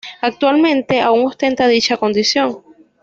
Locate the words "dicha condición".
1.75-2.49